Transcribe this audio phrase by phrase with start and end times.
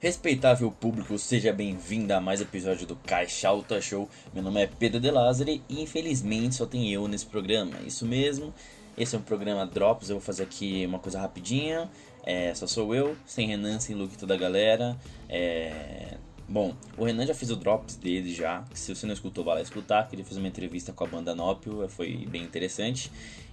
[0.00, 4.08] Respeitável público, seja bem-vindo a mais episódio do Caixa Alta Show.
[4.32, 7.72] Meu nome é Pedro De Lázari e infelizmente só tem eu nesse programa.
[7.84, 8.54] Isso mesmo,
[8.96, 10.08] esse é um programa Drops.
[10.08, 11.90] Eu vou fazer aqui uma coisa rapidinha.
[12.22, 14.96] É, só sou eu, sem Renan, sem Luke toda a galera.
[15.28, 16.16] É...
[16.48, 18.64] Bom, o Renan já fez o Drops dele já.
[18.74, 20.08] Se você não escutou, vai lá escutar.
[20.08, 23.10] Que ele fez uma entrevista com a banda Nópio, foi bem interessante.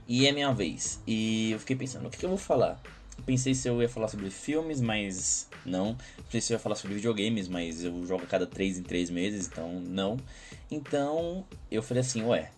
[0.08, 1.02] E é minha vez.
[1.08, 2.80] E eu fiquei pensando, o que, que eu vou falar?
[3.26, 5.98] Pensei se eu ia falar sobre filmes, mas não.
[6.26, 9.10] Pensei se eu ia falar sobre videogames, mas eu jogo a cada 3 em 3
[9.10, 10.18] meses, então não.
[10.70, 12.52] Então eu falei assim, ué,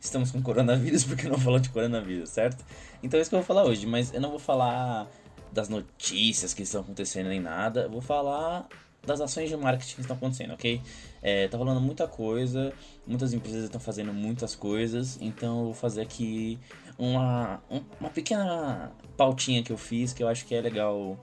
[0.00, 2.64] estamos com coronavírus, por que não falar de coronavírus, certo?
[3.02, 5.08] Então é isso que eu vou falar hoje, mas eu não vou falar
[5.52, 8.68] das notícias que estão acontecendo nem nada, eu vou falar
[9.06, 10.80] das ações de marketing que estão acontecendo, ok?
[11.22, 12.72] É, tá falando muita coisa,
[13.06, 16.58] muitas empresas estão fazendo muitas coisas, então eu vou fazer aqui
[16.98, 17.62] uma,
[18.00, 21.18] uma pequena pautinha que eu fiz que eu acho que é legal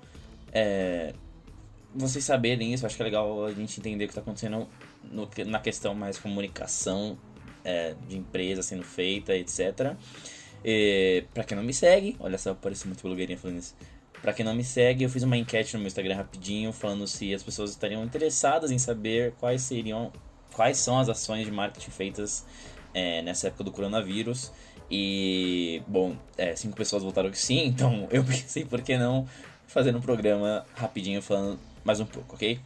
[0.51, 1.13] é,
[1.95, 4.67] vocês saberem isso, eu acho que é legal a gente entender o que está acontecendo
[5.03, 7.17] no, na questão mais comunicação
[7.63, 9.95] é, de empresa sendo feita, etc.
[11.33, 13.75] Pra quem não me segue, olha só, parece muito blogueirinha falando isso.
[14.21, 17.33] Pra quem não me segue, eu fiz uma enquete no meu Instagram rapidinho, falando se
[17.33, 20.11] as pessoas estariam interessadas em saber quais seriam,
[20.53, 22.45] quais são as ações de marketing feitas
[22.93, 24.51] é, nessa época do coronavírus.
[24.89, 29.27] E, bom, é, cinco pessoas votaram que sim, então eu pensei por que não
[29.67, 32.59] fazer um programa rapidinho falando mais um pouco, ok?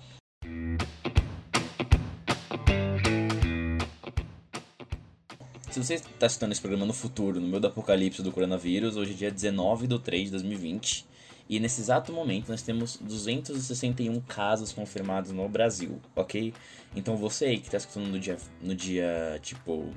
[5.72, 9.14] Se você está assistindo esse programa no futuro, no meio do apocalipse do coronavírus, hoje
[9.14, 11.06] é dia 19 de 3 de 2020,
[11.48, 16.54] e nesse exato momento nós temos 261 casos confirmados no Brasil, ok?
[16.96, 19.90] Então você aí que está escutando no dia, no dia tipo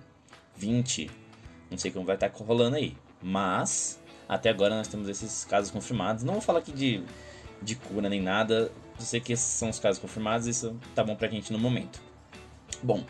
[0.57, 1.11] 20,
[1.73, 5.71] não sei como vai estar tá rolando aí, mas até agora nós temos esses casos
[5.71, 6.23] confirmados.
[6.23, 7.03] Não vou falar aqui de,
[7.61, 11.17] de cura nem nada, eu sei que esses são os casos confirmados, isso tá bom
[11.17, 12.01] pra gente no momento.
[12.83, 13.05] Bom,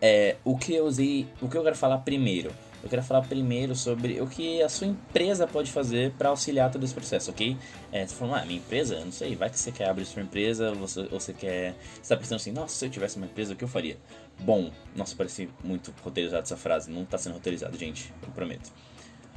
[0.00, 2.52] é, o que eu usei, o que eu quero falar primeiro
[2.82, 6.82] eu quero falar primeiro sobre o que a sua empresa pode fazer para auxiliar todo
[6.82, 7.56] esse processo, ok?
[7.92, 8.98] É, você falou, ah, minha empresa?
[9.04, 11.76] Não sei, vai que você quer abrir sua empresa, você, você quer.
[11.94, 13.96] Você está pensando assim, nossa, se eu tivesse uma empresa, o que eu faria?
[14.40, 18.72] Bom, nossa, parece muito roteirizado essa frase, não está sendo roteirizado, gente, eu prometo.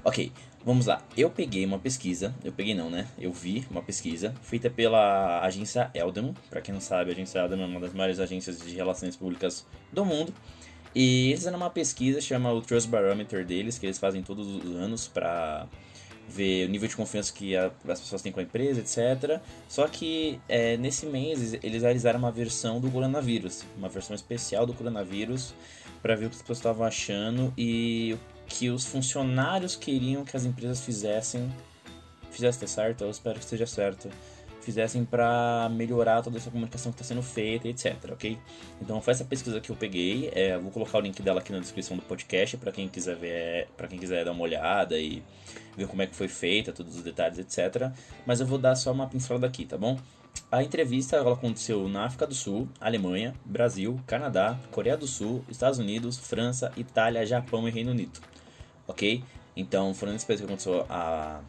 [0.03, 0.31] Ok,
[0.63, 1.03] vamos lá.
[1.17, 3.07] Eu peguei uma pesquisa, eu peguei não, né?
[3.17, 6.33] Eu vi uma pesquisa feita pela agência Eldon.
[6.49, 9.65] Para quem não sabe, a agência Eldon é uma das maiores agências de relações públicas
[9.91, 10.31] do mundo.
[10.93, 14.75] E eles fizeram uma pesquisa, chama o Trust Barometer deles, que eles fazem todos os
[14.75, 15.67] anos para
[16.27, 19.39] ver o nível de confiança que a, as pessoas têm com a empresa, etc.
[19.67, 24.73] Só que é, nesse mês eles realizaram uma versão do coronavírus, uma versão especial do
[24.73, 25.53] coronavírus,
[26.01, 30.35] para ver o que as pessoas estavam achando e o que os funcionários queriam que
[30.35, 31.51] as empresas fizessem.
[32.31, 33.03] Fizesse certo?
[33.03, 34.09] Eu espero que esteja certo
[34.65, 38.37] fizessem para melhorar toda essa comunicação que está sendo feita, etc, ok?
[38.81, 41.59] Então foi essa pesquisa que eu peguei, é, vou colocar o link dela aqui na
[41.59, 45.23] descrição do podcast para quem quiser ver, para quem quiser dar uma olhada e
[45.77, 47.91] ver como é que foi feita, todos os detalhes, etc.
[48.25, 49.97] Mas eu vou dar só uma pincelada aqui, tá bom?
[50.51, 55.79] A entrevista ela aconteceu na África do Sul, Alemanha, Brasil, Canadá, Coreia do Sul, Estados
[55.79, 58.19] Unidos, França, Itália, Japão e Reino Unido.
[58.87, 59.23] Ok?
[59.55, 61.41] Então foram esses países que aconteceu a,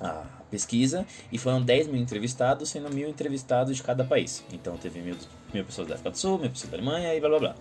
[0.00, 4.44] a pesquisa e foram 10 mil entrevistados, sendo mil entrevistados de cada país.
[4.52, 5.16] Então teve mil,
[5.52, 7.54] mil pessoas da África do Sul, mil pessoas da Alemanha e blá blá blá.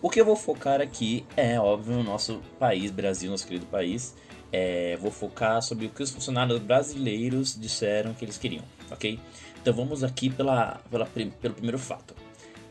[0.00, 4.14] O que eu vou focar aqui é, óbvio, o nosso país, Brasil, nosso querido país.
[4.50, 9.18] É, vou focar sobre o que os funcionários brasileiros disseram que eles queriam, ok?
[9.62, 12.14] Então vamos aqui pela, pela, pelo primeiro fato.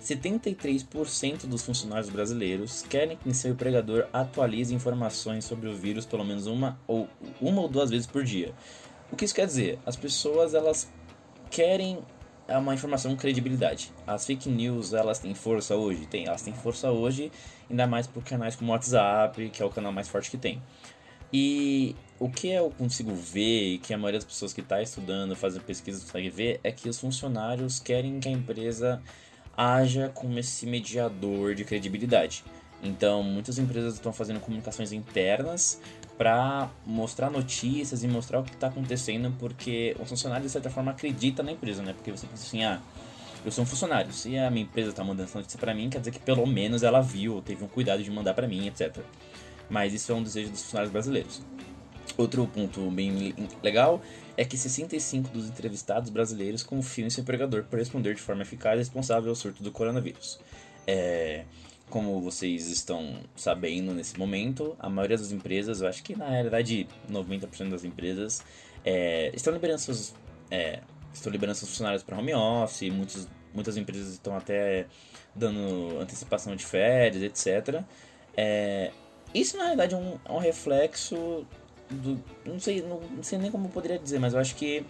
[0.01, 6.47] 73% dos funcionários brasileiros querem que seu empregador atualize informações sobre o vírus pelo menos
[6.47, 7.07] uma ou,
[7.39, 8.53] uma ou duas vezes por dia.
[9.11, 9.77] O que isso quer dizer?
[9.85, 10.89] As pessoas elas
[11.49, 11.99] querem
[12.49, 13.91] uma informação com credibilidade.
[14.05, 16.05] As fake news elas têm força hoje?
[16.07, 17.31] Tem, elas têm força hoje,
[17.69, 20.61] ainda mais por canais como o WhatsApp, que é o canal mais forte que tem.
[21.31, 25.35] E o que eu consigo ver, e que a maioria das pessoas que está estudando,
[25.35, 29.01] fazendo pesquisa consegue ver, é que os funcionários querem que a empresa
[29.55, 32.43] haja como esse mediador de credibilidade.
[32.83, 35.79] Então, muitas empresas estão fazendo comunicações internas
[36.17, 40.91] para mostrar notícias e mostrar o que está acontecendo, porque o funcionário, de certa forma,
[40.91, 41.93] acredita na empresa, né?
[41.93, 42.79] Porque você pensa assim, ah,
[43.45, 45.99] eu sou um funcionário, se a minha empresa está mandando essa notícia para mim, quer
[45.99, 48.99] dizer que pelo menos ela viu, teve um cuidado de mandar para mim, etc.
[49.69, 51.41] Mas isso é um desejo dos funcionários brasileiros.
[52.17, 54.01] Outro ponto bem legal
[54.35, 58.75] é que 65 dos entrevistados brasileiros confiam em seu empregador para responder de forma eficaz
[58.75, 60.39] e responsável ao surto do coronavírus.
[60.85, 61.45] É,
[61.89, 66.87] como vocês estão sabendo nesse momento, a maioria das empresas, eu acho que na realidade
[67.09, 68.41] 90% das empresas,
[68.83, 70.13] é, estão liberando seus
[70.49, 70.79] é,
[71.13, 74.87] estão liberando seus funcionários para home office, muitos, muitas empresas estão até
[75.35, 77.83] dando antecipação de férias, etc.
[78.35, 78.91] É,
[79.33, 81.45] isso na realidade é um, é um reflexo
[81.91, 82.23] do.
[82.45, 84.85] Não sei, não, não, sei nem como eu poderia dizer, mas eu acho que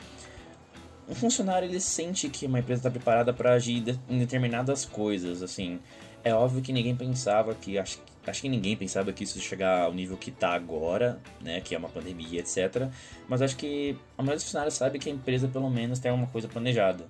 [1.08, 5.80] um funcionário ele sente que uma empresa está preparada para agir em determinadas coisas, assim.
[6.24, 9.82] É óbvio que ninguém pensava que acho, acho que ninguém pensava que isso ia chegar
[9.82, 12.90] ao nível que está agora, né, que é uma pandemia, etc.
[13.28, 16.30] Mas acho que a maioria dos funcionários sabe que a empresa pelo menos tem alguma
[16.30, 17.06] coisa planejada.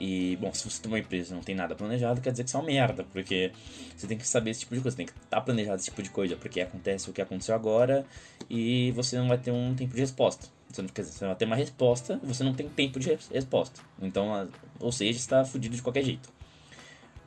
[0.00, 2.50] E, bom, se você tem uma empresa e não tem nada planejado, quer dizer que
[2.50, 3.52] você é uma merda, porque
[3.94, 6.02] você tem que saber esse tipo de coisa, tem que estar tá planejado esse tipo
[6.02, 8.06] de coisa, porque acontece o que aconteceu agora
[8.48, 10.48] e você não vai ter um tempo de resposta.
[10.70, 13.18] Você, não, quer dizer, você vai ter uma resposta e você não tem tempo de
[13.30, 13.82] resposta.
[14.00, 14.48] Então,
[14.78, 16.30] ou seja, está fudido de qualquer jeito.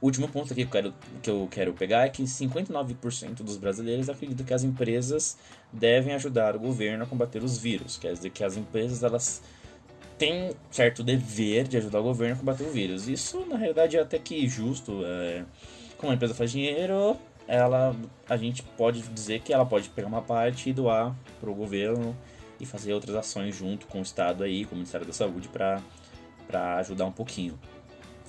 [0.02, 3.56] O último ponto aqui que eu quero, que eu quero pegar é que 59% dos
[3.56, 5.38] brasileiros acreditam que as empresas
[5.72, 7.98] devem ajudar o governo a combater os vírus.
[7.98, 9.42] Quer dizer que as empresas elas
[10.18, 13.08] tem certo dever de ajudar o governo a combater o vírus.
[13.08, 15.02] Isso, na realidade, é até que justo.
[15.06, 15.44] É,
[15.98, 17.18] como a empresa faz dinheiro,
[17.48, 17.96] ela,
[18.28, 22.16] a gente pode dizer que ela pode pegar uma parte e doar para o governo
[22.60, 25.82] e fazer outras ações junto com o Estado aí, com o Ministério da Saúde, para
[26.78, 27.60] ajudar um pouquinho.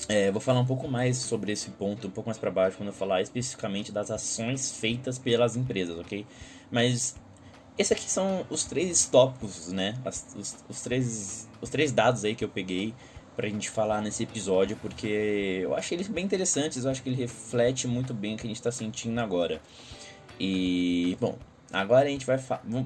[0.09, 2.89] É, vou falar um pouco mais sobre esse ponto, um pouco mais para baixo, quando
[2.89, 6.27] eu falar especificamente das ações feitas pelas empresas, ok?
[6.71, 7.17] Mas
[7.77, 9.99] esses aqui são os três tópicos, né?
[10.05, 12.95] As, os, os, três, os três dados aí que eu peguei
[13.35, 17.17] pra gente falar nesse episódio, porque eu achei eles bem interessantes, eu acho que ele
[17.17, 19.61] reflete muito bem o que a gente tá sentindo agora.
[20.39, 21.37] E, bom,
[21.73, 22.39] agora a gente vai.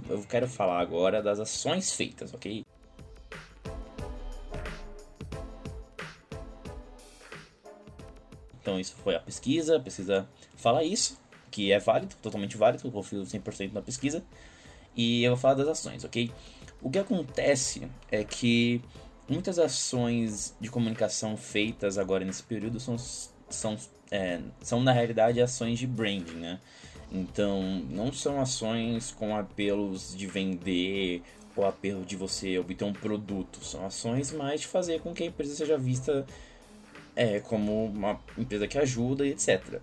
[0.08, 2.64] Eu quero falar agora das ações feitas, ok?
[8.62, 9.76] Então, isso foi a pesquisa.
[9.76, 10.26] A pesquisa
[10.56, 11.20] fala isso,
[11.50, 14.24] que é válido, totalmente válido, eu confio 100% na pesquisa
[14.98, 16.28] e eu vou falar das ações, ok?
[16.82, 18.82] O que acontece é que
[19.28, 22.96] muitas ações de comunicação feitas agora nesse período são,
[23.48, 23.76] são,
[24.10, 26.58] é, são na realidade ações de branding, né?
[27.12, 31.22] Então, não são ações com apelos de vender
[31.54, 33.64] ou apelo de você obter um produto.
[33.64, 36.26] São ações mais de fazer com que a empresa seja vista
[37.14, 39.80] é, como uma empresa que ajuda e etc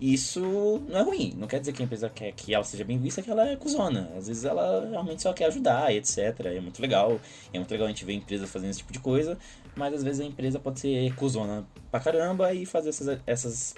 [0.00, 0.40] isso
[0.88, 1.34] não é ruim.
[1.36, 3.56] Não quer dizer que a empresa quer que ela seja bem vista, que ela é
[3.56, 4.10] cuzona.
[4.16, 6.18] Às vezes ela realmente só quer ajudar e etc.
[6.44, 7.18] É muito legal.
[7.52, 9.38] É muito legal a gente ver empresas fazendo esse tipo de coisa,
[9.74, 13.74] mas às vezes a empresa pode ser cuzona pra caramba e fazer essas, essas,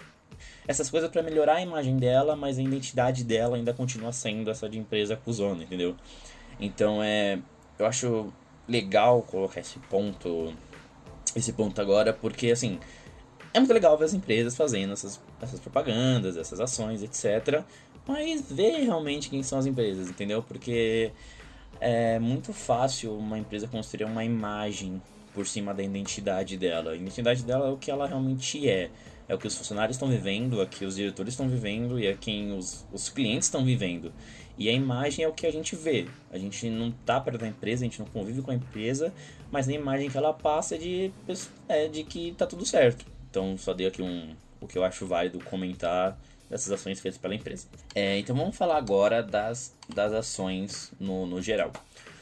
[0.67, 4.69] essas coisas para melhorar a imagem dela, mas a identidade dela ainda continua sendo essa
[4.69, 5.95] de empresa cuzona, entendeu?
[6.61, 7.39] Então é.
[7.79, 8.33] Eu acho
[8.67, 10.53] legal colocar esse ponto.
[11.37, 12.81] Esse ponto agora, porque assim
[13.53, 17.63] é muito legal ver as empresas fazendo essas, essas propagandas, essas ações, etc.
[18.07, 20.43] Mas ver realmente quem são as empresas, entendeu?
[20.43, 21.13] Porque
[21.81, 25.01] é muito fácil uma empresa construir uma imagem
[25.33, 26.93] por cima da identidade dela.
[26.93, 28.91] A identidade dela é o que ela realmente é.
[29.29, 32.07] É o que os funcionários estão vivendo, é o que os diretores estão vivendo e
[32.07, 34.11] é quem os, os clientes estão vivendo.
[34.57, 36.07] E a imagem é o que a gente vê.
[36.33, 39.13] A gente não tá perto da empresa, a gente não convive com a empresa,
[39.51, 41.13] mas a imagem que ela passa é de,
[41.69, 43.05] é de que tá tudo certo.
[43.31, 47.35] Então, só dei aqui um, o que eu acho válido comentar dessas ações feitas pela
[47.35, 47.67] empresa.
[47.95, 51.73] É, então, vamos falar agora das, das ações no, no geral.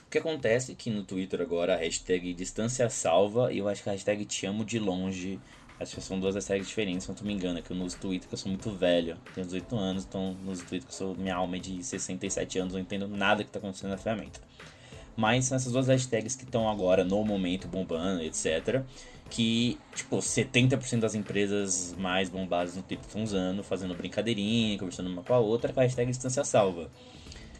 [0.06, 3.82] O que acontece é que no Twitter agora a hashtag distância salva e eu acho
[3.82, 5.38] que a hashtag te amo de longe.
[5.78, 8.26] Acho que são duas hashtags diferentes, se não me engano, é que eu uso Twitter
[8.26, 11.34] que eu sou muito velho, tenho 18 anos, então no Twitter que eu sou, minha
[11.34, 14.40] alma é de 67 anos, não entendo nada que está acontecendo na ferramenta.
[15.14, 18.86] Mas são essas duas hashtags que estão agora no momento bombando, etc
[19.28, 25.22] que, tipo, 70% das empresas mais bombadas no Twitter estão usando, fazendo brincadeirinha, conversando uma
[25.22, 26.90] com a outra, com a hashtag distância salva.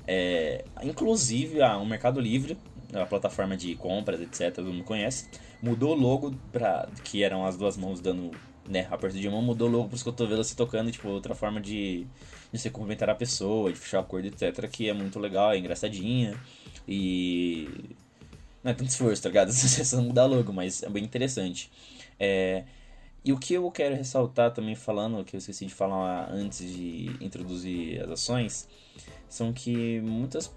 [0.07, 2.57] É, inclusive, o Mercado Livre,
[2.95, 5.29] a plataforma de compras, etc., todo mundo conhece,
[5.61, 8.31] mudou o logo para que eram as duas mãos dando,
[8.69, 11.61] né, aperto de mão, mudou o logo para os cotovelos se tocando, tipo, outra forma
[11.61, 12.07] de,
[12.53, 15.59] de você cumprimentar a pessoa, de fechar o acordo, etc., que é muito legal, é
[15.59, 16.39] engraçadinha.
[16.87, 17.69] E
[18.67, 19.53] não é tanto esforço, tá ligado?
[19.53, 21.71] Você só mudar logo, mas é bem interessante.
[22.19, 22.65] É,
[23.25, 27.17] e o que eu quero ressaltar também falando, que eu esqueci de falar antes de
[27.21, 28.69] introduzir as ações,
[29.29, 30.53] são que muitas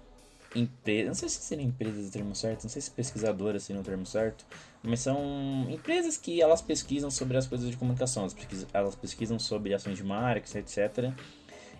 [0.56, 3.84] empresas, não sei se seriam empresas o termo certo, não sei se pesquisadoras seriam o
[3.84, 4.44] termo certo,
[4.82, 9.38] mas são empresas que elas pesquisam sobre as coisas de comunicação, elas pesquisam, elas pesquisam
[9.38, 11.12] sobre ações de marketing, etc.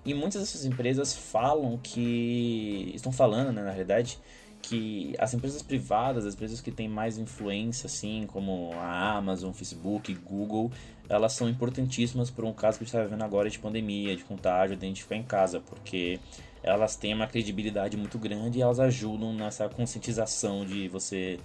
[0.05, 4.19] E muitas dessas empresas falam que, estão falando, né, na realidade,
[4.63, 10.15] que as empresas privadas, as empresas que têm mais influência, assim, como a Amazon, Facebook,
[10.15, 10.71] Google,
[11.09, 14.25] elas são importantíssimas por um caso que a gente está vivendo agora de pandemia, de
[14.25, 16.21] contágio, de a gente ficar em casa, porque
[16.63, 21.39] elas têm uma credibilidade muito grande e elas ajudam nessa conscientização de você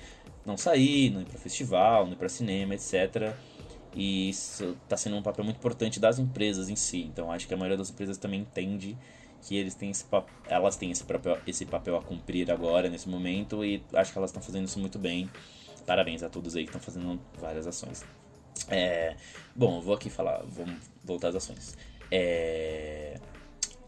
[0.46, 3.34] não sair, não ir para festival, não ir para cinema, etc.
[3.96, 7.04] E isso está sendo um papel muito importante das empresas em si.
[7.04, 8.98] Então acho que a maioria das empresas também entende
[9.46, 10.06] que eles têm esse
[10.48, 14.32] elas têm esse papel, esse papel a cumprir agora, nesse momento, e acho que elas
[14.32, 15.30] estão fazendo isso muito bem.
[15.86, 18.04] Parabéns a todos aí que estão fazendo várias ações.
[18.70, 19.16] É,
[19.56, 21.78] bom, vou aqui falar, vamos voltar às ações.
[22.12, 23.20] É,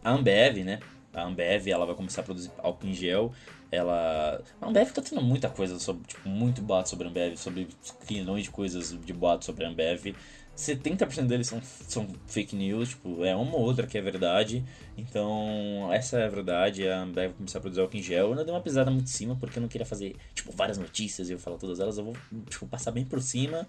[0.04, 0.78] a Ambev, né?
[1.12, 3.32] A Ambev ela vai começar a produzir álcool em gel.
[3.70, 4.40] Ela.
[4.60, 6.06] A Ambev tá tendo muita coisa sobre.
[6.06, 7.68] Tipo, muito boato sobre a Ambev, sobre
[8.08, 10.14] milhões de coisas de boato sobre a Ambev.
[10.58, 14.64] 70% deles são, são fake news, tipo, é uma ou outra que é verdade.
[14.96, 16.88] Então, essa é a verdade.
[16.88, 18.30] A Ambev começar a produzir álcool em gel.
[18.30, 20.76] Eu não dei uma pisada muito em cima, porque eu não queria fazer, tipo, várias
[20.76, 21.96] notícias e eu falar todas elas.
[21.96, 22.16] Eu vou,
[22.50, 23.68] tipo, passar bem por cima.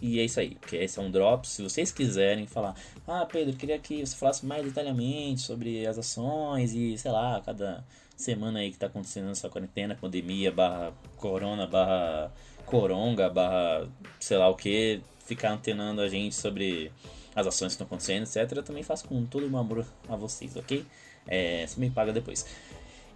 [0.00, 1.46] E é isso aí, porque esse é um drop.
[1.46, 2.74] Se vocês quiserem falar,
[3.06, 7.84] ah, Pedro, queria que você falasse mais detalhadamente sobre as ações e, sei lá, cada
[8.16, 12.32] semana aí que tá acontecendo nessa quarentena, pandemia, barra corona, barra
[12.64, 13.86] coronga, barra
[14.18, 16.90] sei lá o que ficar antenando a gente sobre
[17.34, 18.56] as ações que estão acontecendo, etc.
[18.56, 20.84] Eu também faço com todo o meu amor a vocês, ok?
[21.26, 22.44] É, você me paga depois.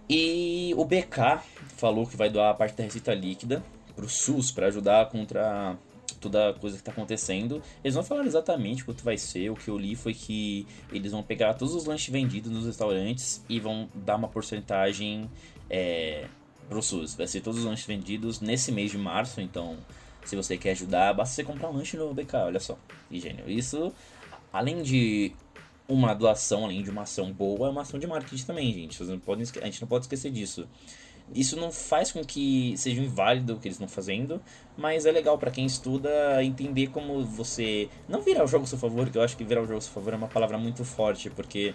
[0.09, 1.41] E o BK
[1.75, 3.63] falou que vai doar a parte da receita líquida
[3.95, 5.75] para o SUS para ajudar contra
[6.21, 7.61] toda a coisa que está acontecendo.
[7.83, 9.49] Eles não falaram exatamente quanto vai ser.
[9.49, 13.43] O que eu li foi que eles vão pegar todos os lanches vendidos nos restaurantes
[13.49, 15.29] e vão dar uma porcentagem
[15.69, 16.27] é,
[16.69, 17.15] para o SUS.
[17.15, 19.77] Vai ser todos os lanches vendidos nesse mês de março, então
[20.25, 22.77] se você quer ajudar, basta você comprar um lanche no BK, olha só.
[23.09, 23.49] E gênio.
[23.49, 23.93] Isso,
[24.51, 25.33] além de
[25.87, 28.97] uma doação, além de uma ação boa, é uma ação de marketing também, gente.
[28.97, 30.67] Vocês não podem, a gente não pode esquecer disso.
[31.33, 34.39] Isso não faz com que seja inválido o que eles estão fazendo,
[34.77, 38.77] mas é legal para quem estuda entender como você não virar o jogo a seu
[38.77, 40.85] favor, que eu acho que virar o jogo a seu favor é uma palavra muito
[40.85, 41.73] forte, porque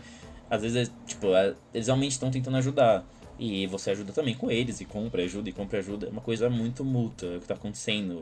[0.49, 3.05] às vezes, é, tipo, é, eles realmente estão tentando ajudar.
[3.43, 6.09] E você ajuda também com eles, e compra ajuda, e compra ajuda.
[6.09, 8.21] É uma coisa muito multa o que está acontecendo.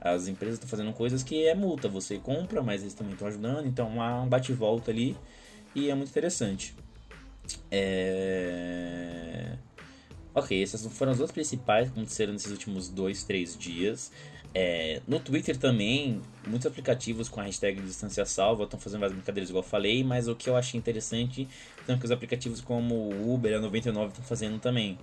[0.00, 1.88] As empresas estão fazendo coisas que é multa.
[1.88, 3.66] Você compra, mas eles também estão ajudando.
[3.66, 5.16] Então há um bate-volta ali.
[5.74, 6.76] E é muito interessante.
[7.72, 9.56] É...
[10.32, 14.12] Ok, essas foram as duas principais que aconteceram nesses últimos dois, três dias.
[14.54, 19.48] É, no Twitter também, muitos aplicativos com a hashtag distância salva estão fazendo várias brincadeiras,
[19.48, 21.48] igual eu falei, mas o que eu achei interessante
[21.86, 24.98] são que os aplicativos como o Uber a 99 estão fazendo também.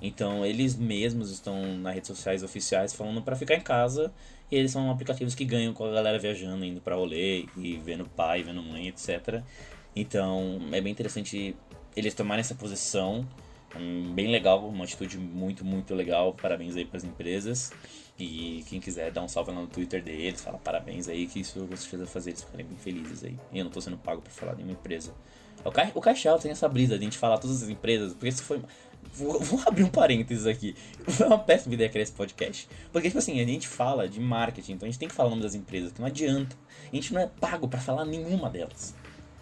[0.00, 4.12] Então, eles mesmos estão nas redes sociais oficiais falando para ficar em casa,
[4.50, 8.06] e eles são aplicativos que ganham com a galera viajando, indo para rolê, e vendo
[8.06, 9.42] pai, vendo mãe, etc.
[9.94, 11.54] Então, é bem interessante
[11.96, 13.26] eles tomarem essa posição.
[14.14, 16.32] Bem legal, uma atitude muito, muito legal.
[16.34, 17.72] Parabéns aí para as empresas.
[18.18, 21.66] E quem quiser dar um salve lá no Twitter deles, fala parabéns aí, que isso
[21.66, 23.36] com certeza fazer eles ficarem bem felizes aí.
[23.52, 25.12] Eu não tô sendo pago pra falar nenhuma empresa.
[25.64, 25.90] O, Ca...
[25.94, 28.62] o Caixal tem essa brisa de a gente falar todas as empresas, porque isso foi.
[29.12, 30.74] Vou, vou, abrir um parênteses aqui.
[31.06, 32.66] Foi uma péssima ideia criar esse podcast.
[32.90, 35.30] Porque, tipo assim, a gente fala de marketing, então a gente tem que falar o
[35.30, 36.56] nome das empresas, que não adianta.
[36.90, 38.94] A gente não é pago para falar nenhuma delas.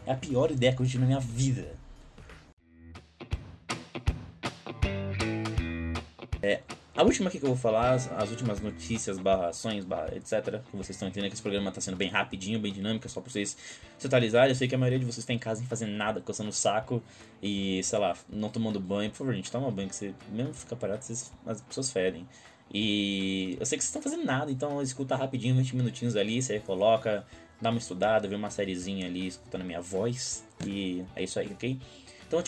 [0.04, 1.78] É a pior ideia que eu tive na minha vida.
[6.42, 6.60] É,
[6.94, 10.60] a última aqui que eu vou falar, as últimas notícias, barra ações, barra etc.
[10.70, 13.30] Que vocês estão entendendo que esse programa está sendo bem rapidinho, bem dinâmico, só para
[13.30, 13.56] vocês
[13.96, 14.50] se atualizarem.
[14.50, 16.52] Eu sei que a maioria de vocês está em casa sem fazer nada, coçando o
[16.52, 17.02] saco
[17.42, 19.10] e, sei lá, não tomando banho.
[19.10, 22.28] Por favor, gente, toma banho, que você mesmo fica parado, vocês, as pessoas fedem.
[22.74, 26.58] E eu sei que vocês estão fazendo nada, então escuta rapidinho, 20 minutinhos ali, você
[26.58, 27.24] coloca,
[27.60, 30.44] dá uma estudada, vê uma sériezinha ali, escutando a minha voz.
[30.66, 31.78] E é isso aí, ok?
[32.26, 32.38] Então,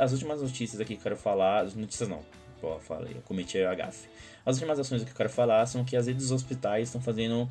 [0.00, 2.20] as últimas notícias aqui que eu quero falar, as notícias não,
[2.64, 4.08] Pô, falei, eu cometi a gafe.
[4.42, 7.46] As últimas ações que eu quero falar são que as redes hospitais estão fazendo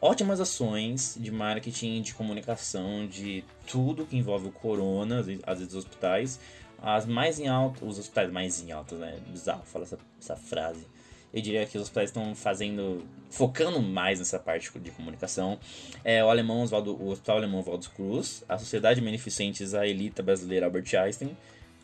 [0.00, 6.40] ótimas ações de marketing, de comunicação, de tudo que envolve o corona, as redes hospitais.
[6.80, 9.18] As mais em alto, os hospitais mais em alta, né?
[9.28, 10.86] Bizarro falar essa, essa frase.
[11.34, 15.58] Eu diria que os hospitais estão fazendo, focando mais nessa parte de comunicação.
[16.02, 20.64] É o alemão Oswaldo, o Hospital Alemão Oswaldo Cruz, a Sociedade Beneficentes a Elita Brasileira
[20.64, 21.36] Albert Einstein,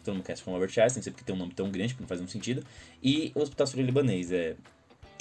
[0.03, 2.03] todo mundo conhece como Albert Einstein, não sei porque tem um nome tão grande, porque
[2.03, 2.65] não faz nenhum sentido.
[3.03, 4.33] E o Hospital Sírio-Libanês.
[4.33, 4.57] É,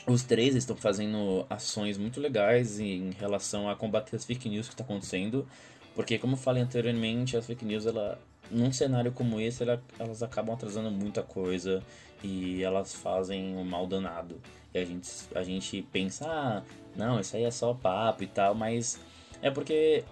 [0.08, 4.74] os três estão fazendo ações muito legais em relação a combater as fake news que
[4.74, 5.48] está acontecendo.
[5.94, 8.20] Porque, como eu falei anteriormente, as fake news, ela,
[8.50, 11.84] num cenário como esse, ela, elas acabam atrasando muita coisa
[12.24, 14.40] e elas fazem um mal danado.
[14.74, 16.64] E a gente, a gente pensa, ah,
[16.96, 19.00] não, isso aí é só papo e tal, mas
[19.42, 20.04] é porque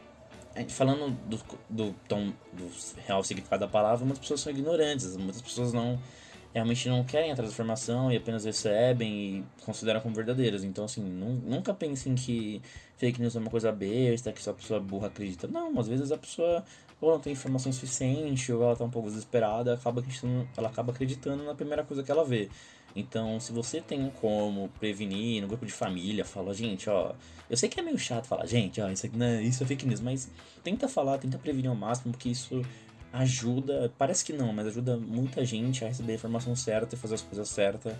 [0.67, 1.39] falando do,
[1.69, 2.69] do tom do
[3.05, 5.99] real significado da palavra, muitas pessoas são ignorantes, muitas pessoas não
[6.53, 10.63] realmente não querem a transformação e apenas recebem e consideram como verdadeiras.
[10.63, 12.61] Então, assim, nunca pensem que
[12.97, 15.47] fake news é uma coisa besta, que só a pessoa burra acredita.
[15.47, 16.63] Não, às vezes a pessoa
[17.01, 20.03] ou não tem informação suficiente, ou ela tá um pouco desesperada, acaba
[20.57, 22.49] ela acaba acreditando na primeira coisa que ela vê.
[22.95, 27.13] Então, se você tem como prevenir no grupo de família, fala, gente, ó,
[27.49, 29.85] eu sei que é meio chato falar, gente, ó, isso, aqui, né, isso é fake
[29.85, 30.29] news, mas
[30.63, 32.61] tenta falar, tenta prevenir ao máximo, porque isso
[33.11, 37.15] ajuda, parece que não, mas ajuda muita gente a receber a informação certa e fazer
[37.15, 37.93] as coisas certas.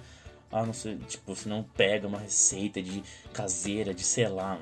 [0.52, 4.60] Ah, não sei, tipo, se não pega uma receita de caseira, de sei lá,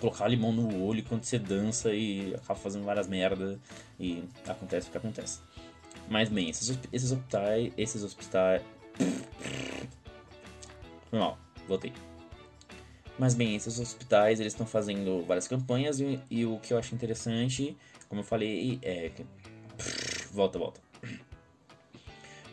[0.00, 3.56] colocar limão no olho quando você dança e acaba fazendo várias merdas
[3.98, 5.38] e acontece o que acontece.
[6.08, 8.62] Mas bem, esses, esses hospitais, esses hospitais,
[11.10, 11.92] foi mal, voltei.
[13.18, 16.94] Mas bem, esses hospitais eles estão fazendo várias campanhas e, e, o que eu acho
[16.94, 17.76] interessante,
[18.08, 19.10] como eu falei, é.
[20.32, 20.80] Volta, volta.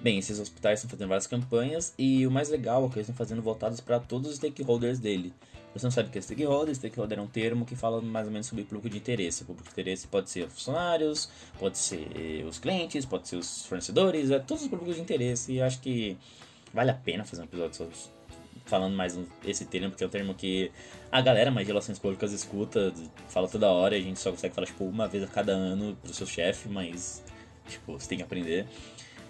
[0.01, 3.15] Bem, esses hospitais estão fazendo várias campanhas e o mais legal é que eles estão
[3.15, 5.33] fazendo voltados para todos os stakeholders dele.
[5.77, 8.31] Você não sabe o que é stakeholder, stakeholder é um termo que fala mais ou
[8.31, 9.43] menos sobre público de interesse.
[9.43, 11.29] O público de interesse pode ser funcionários,
[11.59, 15.53] pode ser os clientes, pode ser os fornecedores, é todos os públicos de interesse.
[15.53, 16.17] E acho que
[16.73, 17.93] vale a pena fazer um episódio sobre,
[18.65, 20.71] falando mais esse termo, porque é um termo que
[21.11, 22.93] a galera mais de relações públicas escuta,
[23.29, 25.95] fala toda hora, e a gente só consegue falar tipo uma vez a cada ano
[26.01, 27.23] pro seu chefe, mas
[27.67, 28.65] tipo, você tem que aprender.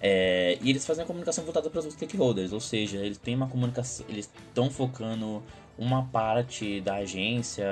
[0.02, 3.48] É, e eles fazem a comunicação voltada para os stakeholders, ou seja, eles têm uma
[3.48, 5.42] comunicação, eles estão focando
[5.78, 7.66] uma parte da agência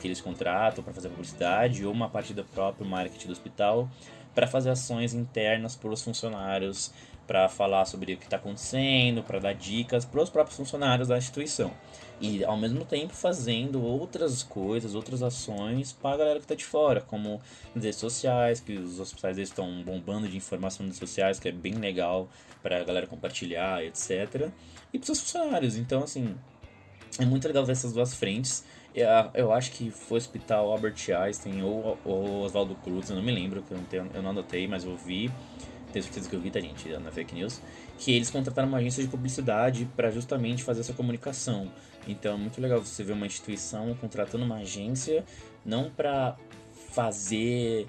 [0.00, 3.88] que eles contratam para fazer publicidade ou uma parte do próprio marketing do hospital
[4.34, 6.92] para fazer ações internas para os funcionários,
[7.30, 11.16] para falar sobre o que está acontecendo, para dar dicas para os próprios funcionários da
[11.16, 11.70] instituição.
[12.20, 16.64] E ao mesmo tempo fazendo outras coisas, outras ações para a galera que está de
[16.64, 17.40] fora, como
[17.72, 21.74] redes sociais, que os hospitais estão bombando de informação nas redes sociais, que é bem
[21.74, 22.28] legal
[22.64, 24.50] para a galera compartilhar, etc.
[24.92, 25.76] E para os funcionários.
[25.76, 26.34] Então, assim,
[27.16, 28.64] é muito legal ver essas duas frentes.
[29.34, 31.96] Eu acho que foi o Hospital Albert Einstein ou,
[32.42, 35.30] Oswaldo Cruz, eu não me lembro, eu não, eu não anotei, mas eu vi,
[35.90, 37.60] tenho certeza que eu vi, tá, gente, na fake news,
[37.98, 41.70] que eles contrataram uma agência de publicidade para justamente fazer essa comunicação.
[42.06, 45.24] Então é muito legal você ver uma instituição contratando uma agência,
[45.64, 46.36] não para
[46.92, 47.86] fazer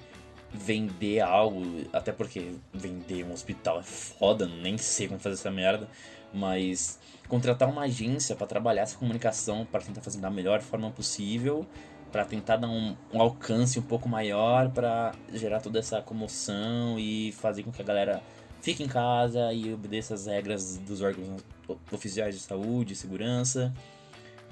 [0.52, 1.62] vender algo,
[1.92, 5.88] até porque vender um hospital é foda, nem sei como fazer essa merda,
[6.32, 11.66] mas contratar uma agência para trabalhar essa comunicação, para tentar fazer da melhor forma possível,
[12.12, 17.32] para tentar dar um, um, alcance um pouco maior, para gerar toda essa comoção e
[17.32, 18.22] fazer com que a galera
[18.60, 21.42] fique em casa e obedeça as regras dos órgãos
[21.90, 23.72] oficiais de saúde, segurança.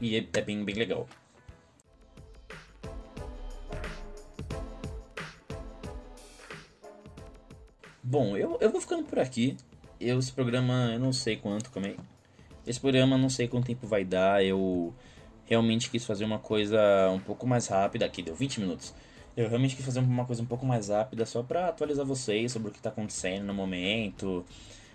[0.00, 1.06] E é, é bem, bem legal.
[8.02, 9.54] Bom, eu, eu vou ficando por aqui.
[10.00, 11.94] Eu, esse programa, eu não sei quanto, é,
[12.66, 14.42] esse programa não sei quanto tempo vai dar.
[14.42, 14.94] Eu
[15.50, 18.06] realmente quis fazer uma coisa um pouco mais rápida.
[18.06, 18.94] Aqui deu 20 minutos.
[19.36, 22.68] Eu realmente quis fazer uma coisa um pouco mais rápida só para atualizar vocês sobre
[22.68, 24.44] o que está acontecendo no momento.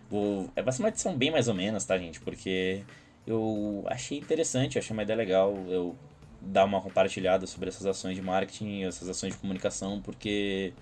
[0.09, 0.49] O...
[0.55, 2.21] É, vai ser uma edição bem mais ou menos, tá, gente?
[2.21, 2.83] Porque
[3.27, 5.95] eu achei interessante, achei uma ideia legal eu
[6.41, 10.73] dar uma compartilhada sobre essas ações de marketing, essas ações de comunicação, porque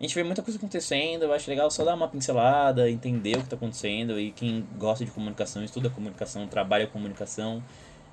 [0.00, 3.38] a gente vê muita coisa acontecendo, eu acho legal só dar uma pincelada, entender o
[3.38, 7.62] que está acontecendo e quem gosta de comunicação, estuda comunicação, trabalha comunicação,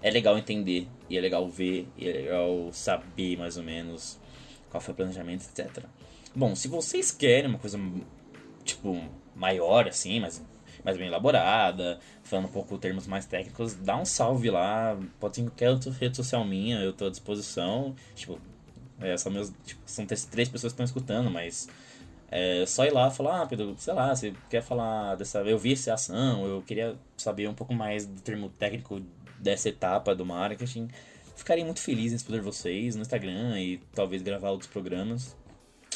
[0.01, 4.19] é legal entender e é legal ver e é legal saber mais ou menos
[4.69, 5.85] qual foi o planejamento, etc.
[6.35, 7.79] Bom, se vocês querem uma coisa
[8.63, 9.01] tipo
[9.35, 10.43] maior assim, mas
[10.83, 15.41] mais bem elaborada, falando um pouco termos mais técnicos, dá um salve lá, pode ser
[15.41, 17.95] em qualquer outra rede social minha, eu estou à disposição.
[18.15, 18.39] Tipo,
[18.99, 21.67] é, são, meus, tipo, são três pessoas que estão escutando, mas
[22.31, 25.39] é só ir lá e falar, ah, Pedro, sei lá, você quer falar dessa.
[25.39, 29.01] Eu vi essa ação, eu queria saber um pouco mais do termo técnico
[29.39, 30.87] dessa etapa do marketing.
[31.35, 35.35] Ficarei muito feliz em responder vocês no Instagram e talvez gravar outros programas.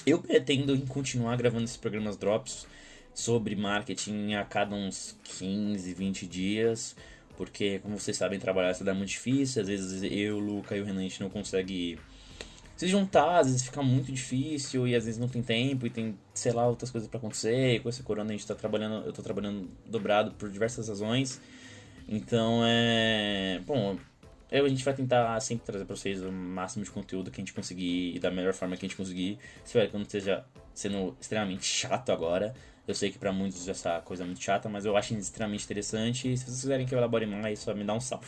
[0.05, 2.65] Eu pretendo continuar gravando esses programas drops
[3.13, 6.95] sobre marketing a cada uns 15, 20 dias,
[7.37, 9.61] porque, como vocês sabem, trabalhar isso dá muito difícil.
[9.61, 11.99] Às vezes eu, o Luca e o Renan a gente não consegue
[12.75, 16.17] se juntar, às vezes fica muito difícil e às vezes não tem tempo e tem,
[16.33, 17.81] sei lá, outras coisas para acontecer.
[17.81, 21.39] Com esse corona a gente tá trabalhando, eu tô trabalhando dobrado por diversas razões.
[22.07, 23.61] Então é.
[23.65, 23.97] Bom,
[24.51, 27.43] eu, a gente vai tentar sempre trazer pra vocês o máximo de conteúdo que a
[27.43, 29.39] gente conseguir e da melhor forma que a gente conseguir.
[29.65, 32.53] Espero que não esteja sendo extremamente chato agora.
[32.87, 36.37] Eu sei que para muitos essa coisa é muito chata, mas eu acho extremamente interessante.
[36.37, 38.27] Se vocês quiserem que eu elabore mais, só me dá um salve.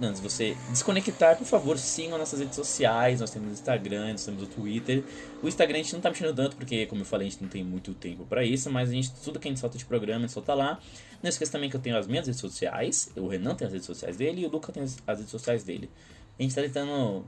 [0.00, 3.20] Antes de você desconectar, por favor, sigam nossas redes sociais.
[3.20, 5.04] Nós temos o Instagram, nós temos o Twitter.
[5.40, 7.48] O Instagram a gente não tá mexendo tanto, porque, como eu falei, a gente não
[7.48, 8.68] tem muito tempo para isso.
[8.70, 10.80] Mas a gente, tudo que a gente solta de programa, a gente solta lá.
[11.22, 13.12] Não esqueça também que eu tenho as minhas redes sociais.
[13.14, 15.88] O Renan tem as redes sociais dele e o Luca tem as, redes sociais dele.
[16.36, 17.24] A gente tá tentando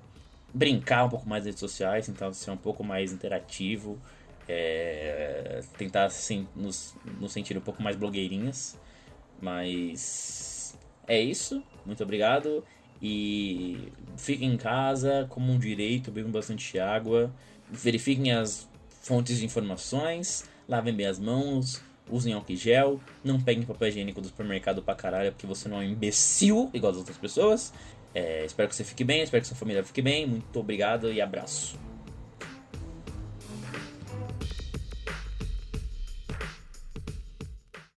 [0.52, 3.96] brincar um pouco mais nas redes sociais, tentar ser um pouco mais interativo.
[4.48, 8.76] É, tentar assim, nos, nos sentir um pouco mais blogueirinhas.
[9.40, 10.76] Mas
[11.07, 11.62] é isso.
[11.87, 12.64] Muito obrigado.
[13.01, 17.31] E fiquem em casa, comam direito, bebam bastante água,
[17.70, 18.68] verifiquem as
[19.03, 24.29] fontes de informações, lavem bem as mãos, usem álcool gel, não peguem papel higiênico do
[24.29, 27.72] supermercado pra caralho, porque você não é um imbecil igual as outras pessoas.
[28.14, 30.27] É, espero que você fique bem, espero que sua família fique bem.
[30.27, 31.79] Muito obrigado e abraço.